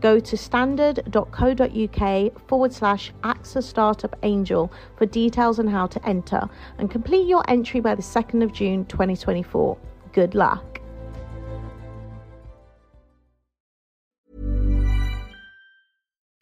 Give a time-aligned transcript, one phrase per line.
[0.00, 6.48] Go to standard.co.uk forward slash AXA Startup Angel for details on how to enter
[6.78, 9.76] and complete your entry by the 2nd of June 2024.
[10.12, 10.80] Good luck.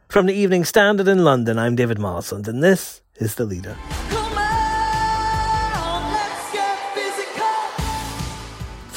[0.09, 3.75] From the Evening Standard in London, I'm David Marsland, and this is The Leader.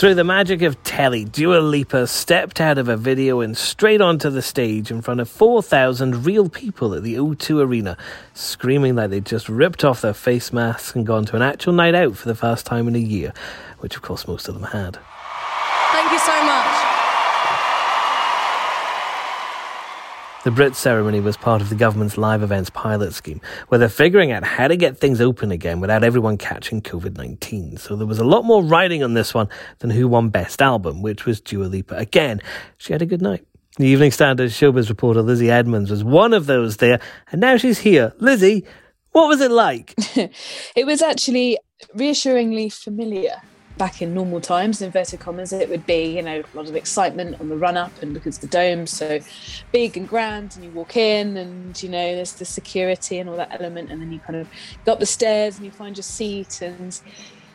[0.01, 4.31] Through the magic of telly, Dua Lipa stepped out of a video and straight onto
[4.31, 7.99] the stage in front of 4,000 real people at the O2 Arena,
[8.33, 11.95] screaming like they'd just ripped off their face masks and gone to an actual night
[11.95, 13.35] out for the first time in a year,
[13.81, 14.99] which of course most of them had.
[15.93, 16.91] Thank you so much.
[20.43, 24.33] The Brit ceremony was part of the government's live events pilot scheme, where they're figuring
[24.33, 27.77] out how to get things open again without everyone catching COVID 19.
[27.77, 31.03] So there was a lot more riding on this one than who won Best Album,
[31.03, 31.95] which was Dua Lipa.
[31.97, 32.41] Again,
[32.79, 33.45] she had a good night.
[33.77, 37.81] The Evening Standard showbiz reporter Lizzie Edmonds was one of those there, and now she's
[37.81, 38.15] here.
[38.19, 38.65] Lizzie,
[39.13, 39.93] what was it like?
[40.75, 41.59] it was actually
[41.95, 43.43] reassuringly familiar
[43.81, 47.41] back in normal times, inverted commas, it would be, you know, a lot of excitement
[47.41, 49.19] on the run up and because the dome's so
[49.73, 53.37] big and grand and you walk in and, you know, there's the security and all
[53.37, 53.91] that element.
[53.91, 54.47] And then you kind of
[54.85, 57.01] go up the stairs and you find your seat and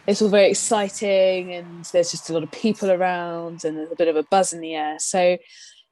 [0.08, 3.96] it's all very exciting and there's just a lot of people around and there's a
[3.96, 4.98] bit of a buzz in the air.
[4.98, 5.38] So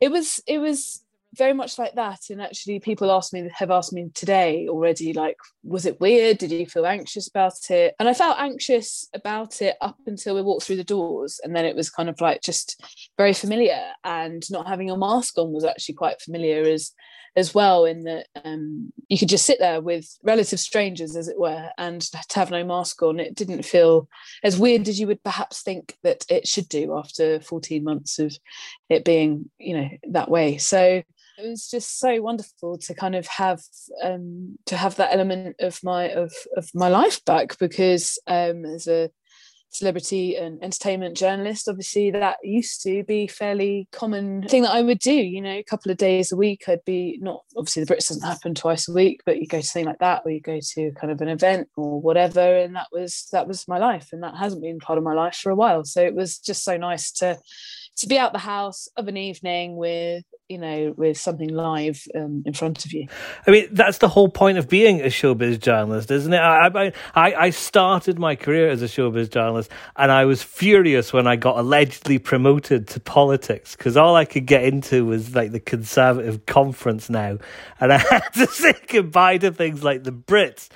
[0.01, 0.99] it was, it was,
[1.35, 5.37] very much like that and actually people ask me have asked me today already like
[5.63, 6.37] was it weird?
[6.37, 7.95] Did you feel anxious about it?
[7.99, 11.65] And i felt anxious about it up until we walked through the doors and then
[11.65, 12.81] it was kind of like just
[13.17, 16.91] very familiar and not having your mask on was actually quite familiar as
[17.35, 21.39] as well in that um, you could just sit there with relative strangers as it
[21.39, 24.07] were and to have no mask on it didn't feel
[24.43, 28.37] as weird as you would perhaps think that it should do after 14 months of
[28.89, 30.57] it being you know that way.
[30.57, 31.01] So
[31.43, 33.61] it was just so wonderful to kind of have
[34.01, 38.87] um, to have that element of my of of my life back because um, as
[38.87, 39.09] a
[39.69, 44.99] celebrity and entertainment journalist obviously that used to be fairly common thing that I would
[44.99, 48.09] do you know a couple of days a week I'd be not obviously the Brits
[48.09, 50.59] doesn't happen twice a week but you go to something like that or you go
[50.61, 54.21] to kind of an event or whatever and that was that was my life and
[54.21, 55.83] that hasn't been part of my life for a while.
[55.83, 57.39] So it was just so nice to
[57.97, 62.43] to be out the house of an evening with you know with something live um,
[62.45, 63.07] in front of you.
[63.47, 66.37] I mean that's the whole point of being a showbiz journalist isn't it?
[66.37, 71.27] I, I i started my career as a showbiz journalist and i was furious when
[71.27, 75.59] i got allegedly promoted to politics because all i could get into was like the
[75.59, 77.37] conservative conference now
[77.79, 80.69] and i had to say goodbye to things like the brits.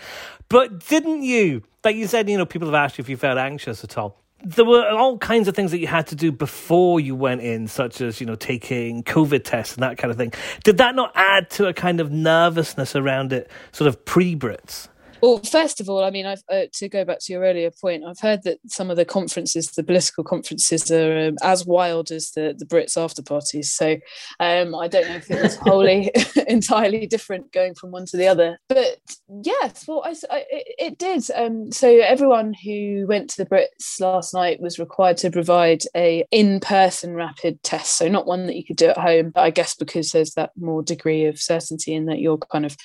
[0.49, 3.37] But didn't you like you said you know people have asked you if you felt
[3.37, 6.99] anxious at all there were all kinds of things that you had to do before
[6.99, 10.31] you went in, such as, you know, taking COVID tests and that kind of thing.
[10.63, 14.89] Did that not add to a kind of nervousness around it, sort of pre Brits?
[15.21, 18.03] Well, first of all, I mean, I've, uh, to go back to your earlier point,
[18.05, 22.31] I've heard that some of the conferences, the political conferences, are um, as wild as
[22.31, 23.71] the, the Brits after parties.
[23.73, 23.97] So
[24.39, 26.11] um, I don't know if it was wholly
[26.47, 28.59] entirely different going from one to the other.
[28.67, 28.97] But
[29.43, 31.23] yes, well, I, I, it, did.
[31.35, 36.25] Um, so everyone who went to the Brits last night was required to provide a
[36.31, 37.97] in-person rapid test.
[37.97, 39.31] So not one that you could do at home.
[39.31, 42.77] But I guess because there's that more degree of certainty in that you're kind of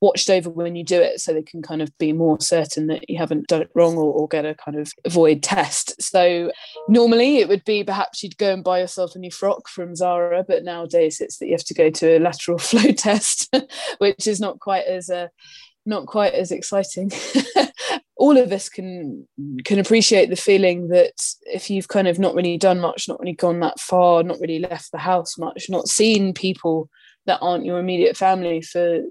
[0.00, 3.08] watched over when you do it so they can kind of be more certain that
[3.10, 6.00] you haven't done it wrong or, or get a kind of void test.
[6.00, 6.52] So
[6.88, 10.44] normally it would be perhaps you'd go and buy yourself a new frock from Zara,
[10.46, 13.54] but nowadays it's that you have to go to a lateral flow test,
[13.98, 15.28] which is not quite as uh,
[15.84, 17.10] not quite as exciting.
[18.16, 19.26] all of us can
[19.64, 21.14] can appreciate the feeling that
[21.46, 24.58] if you've kind of not really done much, not really gone that far, not really
[24.58, 26.90] left the house much, not seen people
[27.28, 29.02] that aren't your immediate family for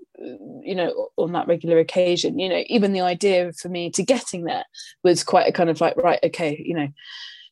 [0.63, 2.39] you know on that regular occasion.
[2.39, 4.65] You know even the idea for me to getting there
[5.03, 6.89] was quite a kind of like right okay you know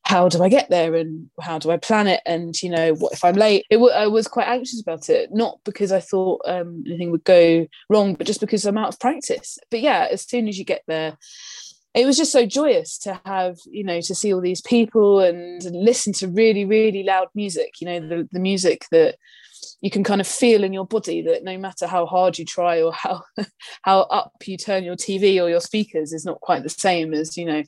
[0.02, 2.20] how do I get there and how do I plan it?
[2.26, 3.64] And you know what if I'm late?
[3.70, 7.24] It w- I was quite anxious about it not because I thought um, anything would
[7.24, 9.58] go wrong but just because I'm out of practice.
[9.70, 11.16] But yeah as soon as you get there
[11.94, 15.62] it was just so joyous to have you know to see all these people and
[15.72, 19.16] listen to really really loud music you know the, the music that
[19.80, 22.82] you can kind of feel in your body that no matter how hard you try
[22.82, 23.22] or how
[23.82, 27.36] how up you turn your TV or your speakers is not quite the same as
[27.36, 27.62] you know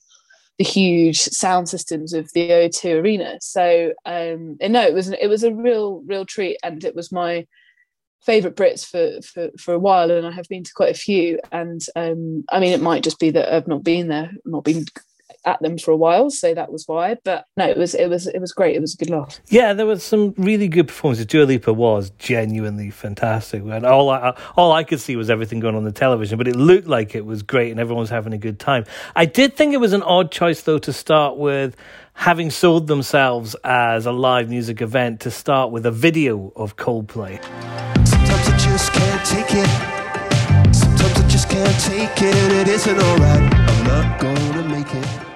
[0.59, 3.39] the huge sound systems of the O2 Arena.
[3.41, 7.13] So um, and no, it was it was a real real treat, and it was
[7.13, 7.47] my
[8.23, 11.39] favorite Brits for, for for a while, and I have been to quite a few.
[11.53, 14.85] And um, I mean, it might just be that I've not been there, not been
[15.45, 17.17] at them for a while, so that was why.
[17.25, 18.77] But no, it was it was it was great.
[18.77, 19.41] It was a good laugh.
[19.49, 21.27] Yeah, there was some really good performances.
[21.27, 25.75] Dua Lipa was genuinely fantastic, and all I all I could see was everything going
[25.75, 28.39] on the television, but it looked like it was great, and everyone was having a
[28.39, 28.85] good time.
[29.15, 31.77] I did think it was an odd choice though to start with.
[32.15, 37.41] Having sold themselves as a live music event to start with a video of Coldplay.
[38.09, 40.75] Sometimes I just can't take it.
[40.75, 42.53] Sometimes I just can't take it.
[42.53, 43.55] It isn't alright.
[43.55, 45.28] I'm not gonna make it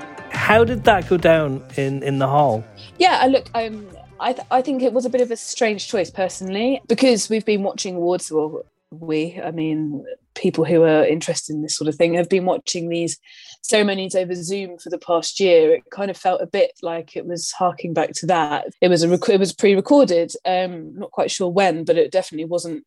[0.43, 2.65] how did that go down in in the hall?
[2.99, 3.49] Yeah, I look.
[3.55, 3.87] Um,
[4.19, 7.47] I th- I think it was a bit of a strange choice personally because we've
[7.47, 8.31] been watching awards.
[8.31, 10.05] Well, we, I mean,
[10.35, 13.19] people who are interested in this sort of thing have been watching these
[13.62, 15.75] ceremonies over Zoom for the past year.
[15.75, 18.67] It kind of felt a bit like it was harking back to that.
[18.81, 20.33] It was a rec- it was pre-recorded.
[20.44, 22.85] Um, not quite sure when, but it definitely wasn't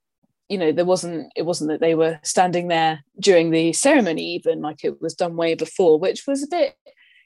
[0.49, 4.61] you know there wasn't it wasn't that they were standing there during the ceremony even
[4.61, 6.75] like it was done way before which was a bit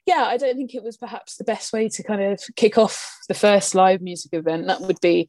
[0.06, 3.18] yeah, I don't think it was perhaps the best way to kind of kick off
[3.28, 4.66] the first live music event.
[4.66, 5.28] That would be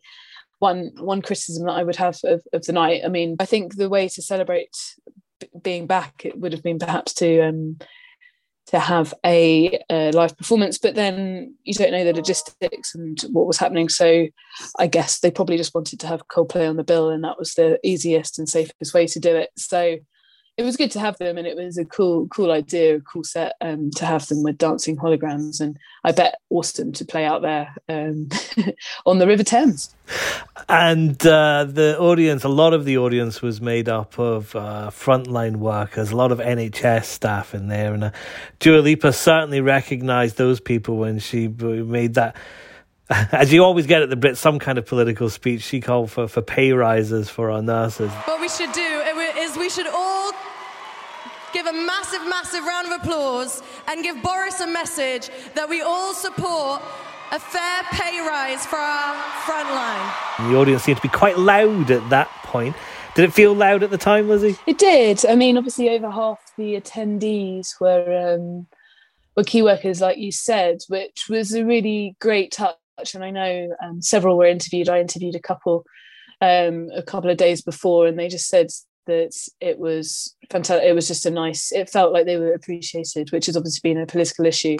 [0.60, 3.02] one one criticism that I would have of, of the night.
[3.04, 4.76] I mean, I think the way to celebrate
[5.40, 7.78] b- being back it would have been perhaps to um,
[8.68, 13.48] to have a, a, live performance, but then you don't know the logistics and what
[13.48, 13.90] was happening.
[13.90, 14.28] So
[14.80, 17.54] I guess they probably just wanted to have Coldplay on the bill, and that was
[17.56, 19.50] the easiest and safest way to do it.
[19.58, 19.98] So
[20.58, 23.24] it was good to have them and it was a cool cool idea a cool
[23.24, 27.42] set um, to have them with dancing holograms and i bet awesome to play out
[27.42, 28.28] there um,
[29.06, 29.96] on the river thames
[30.68, 35.58] and uh, the audience a lot of the audience was made up of uh, frontline
[35.58, 38.12] workers a lot of nhs staff in there and uh,
[38.60, 42.36] Dua Lipa certainly recognized those people when she made that
[43.32, 45.64] as you always get at the Brits, some kind of political speech.
[45.64, 48.10] She called for, for pay rises for our nurses.
[48.24, 49.02] What we should do
[49.52, 50.32] is we should all
[51.54, 56.14] give a massive, massive round of applause and give Boris a message that we all
[56.14, 56.82] support
[57.32, 60.50] a fair pay rise for our frontline.
[60.50, 62.76] The audience seemed to be quite loud at that point.
[63.16, 64.58] Did it feel loud at the time, Lizzie?
[64.66, 65.26] It did.
[65.26, 68.68] I mean, obviously, over half the attendees were um,
[69.36, 72.78] were key workers, like you said, which was a really great touch.
[73.14, 74.88] And I know um, several were interviewed.
[74.88, 75.84] I interviewed a couple
[76.40, 78.68] um, a couple of days before, and they just said
[79.08, 80.88] that it was fantastic.
[80.88, 81.72] It was just a nice.
[81.72, 84.78] It felt like they were appreciated, which has obviously been a political issue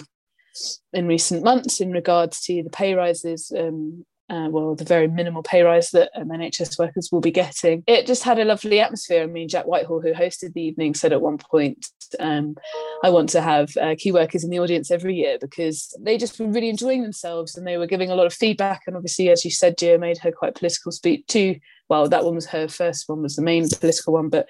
[0.92, 3.52] in recent months in regards to the pay rises.
[3.56, 7.84] Um, uh, well, the very minimal pay rise that um, NHS workers will be getting.
[7.86, 9.22] It just had a lovely atmosphere.
[9.22, 11.86] I mean, Jack Whitehall, who hosted the evening, said at one point,
[12.18, 12.56] um,
[13.02, 16.38] I want to have uh, key workers in the audience every year because they just
[16.38, 18.82] were really enjoying themselves and they were giving a lot of feedback.
[18.86, 21.56] And obviously, as you said, Gia made her quite political speech too
[21.92, 24.48] well, that one was her first one, was the main political one, but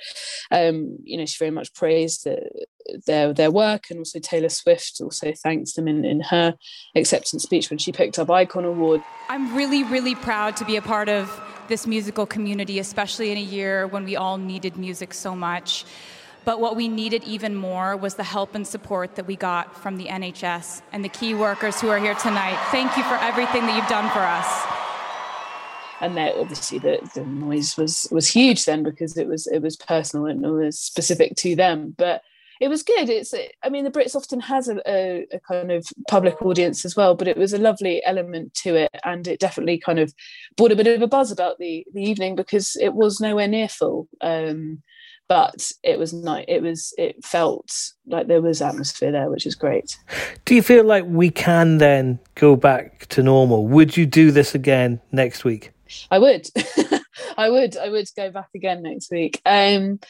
[0.53, 2.37] um, you know, she very much praised uh,
[3.09, 6.55] their their work, and also Taylor Swift also thanked them in, in her
[6.95, 9.03] acceptance speech when she picked up Icon Award.
[9.29, 13.43] I'm really, really proud to be a part of this musical community, especially in a
[13.43, 15.85] year when we all needed music so much.
[16.45, 19.97] But what we needed even more was the help and support that we got from
[19.97, 22.59] the NHS and the key workers who are here tonight.
[22.71, 24.67] Thank you for everything that you've done for us.
[26.01, 29.77] And there obviously the, the noise was was huge then because it was it was
[29.77, 31.95] personal and it was specific to them.
[31.97, 32.23] But
[32.61, 33.09] it was good.
[33.09, 36.97] It's i mean the brits often has a, a, a, kind of public audience as
[36.97, 38.91] well but it was a lovely element to it.
[39.05, 40.13] And it definitely kind of
[40.57, 43.69] brought a bit of a buzz about the the evening because it was nowhere near
[43.69, 44.09] full.
[44.21, 44.83] Um,
[45.29, 47.73] but it was nice it was it felt
[48.07, 49.97] like there was atmosphere there which is great.
[50.45, 53.67] Do you feel like we can then go back to normal?
[53.67, 55.73] Would you do this again next week?
[56.11, 56.49] I would,
[57.37, 59.41] I would, I would go back again next week.
[59.45, 60.01] Um,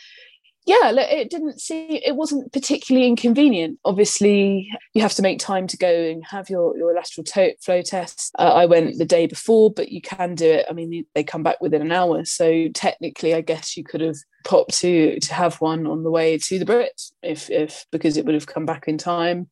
[0.65, 3.81] yeah, it didn't seem it wasn't particularly inconvenient.
[3.85, 7.83] Obviously, you have to make time to go and have your your lateral to- flow
[7.83, 8.31] test.
[8.39, 10.67] Uh, I went the day before, but you can do it.
[10.71, 14.17] I mean, they come back within an hour, so technically, I guess you could have
[14.45, 18.25] popped to to have one on the way to the Brits if if because it
[18.25, 19.49] would have come back in time.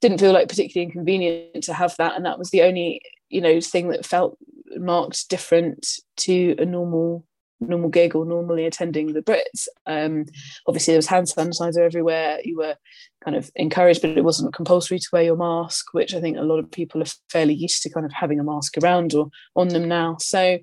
[0.00, 3.60] Didn't feel like particularly inconvenient to have that, and that was the only you know
[3.60, 4.38] thing that felt
[4.76, 7.26] marked different to a normal
[7.60, 9.68] normal gig or normally attending the Brits.
[9.86, 10.26] Um,
[10.66, 12.38] obviously, there was hand sanitizer everywhere.
[12.44, 12.76] You were
[13.24, 16.42] kind of encouraged, but it wasn't compulsory to wear your mask, which I think a
[16.42, 19.68] lot of people are fairly used to kind of having a mask around or on
[19.68, 20.16] them now.
[20.20, 20.58] So,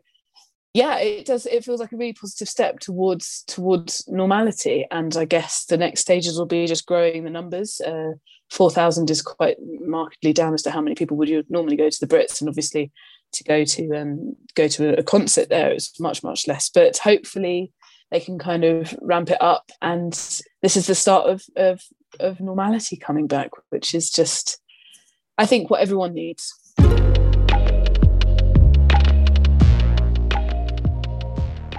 [0.73, 1.45] yeah, it does.
[1.45, 6.01] It feels like a really positive step towards towards normality, and I guess the next
[6.01, 7.81] stages will be just growing the numbers.
[7.81, 8.13] Uh,
[8.51, 11.89] Four thousand is quite markedly down as to how many people would you normally go
[11.89, 12.91] to the Brits, and obviously
[13.31, 16.69] to go to um, go to a concert there is much much less.
[16.69, 17.71] But hopefully
[18.11, 20.11] they can kind of ramp it up, and
[20.61, 21.81] this is the start of of,
[22.19, 24.61] of normality coming back, which is just,
[25.37, 26.53] I think, what everyone needs.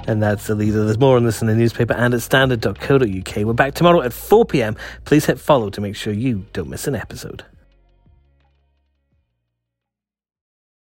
[0.06, 0.84] And that's the leader.
[0.84, 3.36] There's more on this in the newspaper and at standard.co.uk.
[3.36, 4.76] We're back tomorrow at 4 pm.
[5.04, 7.44] Please hit follow to make sure you don't miss an episode.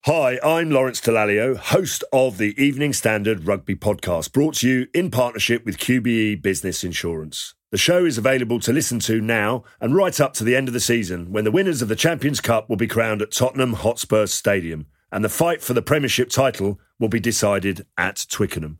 [0.05, 5.11] Hi, I'm Lawrence Dallaglio, host of the Evening Standard Rugby Podcast, brought to you in
[5.11, 7.53] partnership with QBE Business Insurance.
[7.69, 10.73] The show is available to listen to now and right up to the end of
[10.73, 14.25] the season when the winners of the Champions Cup will be crowned at Tottenham Hotspur
[14.25, 18.79] Stadium and the fight for the Premiership title will be decided at Twickenham.